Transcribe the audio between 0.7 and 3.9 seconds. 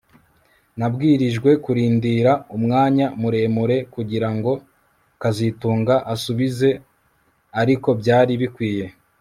Nabwirijwe kurindira umwanya muremure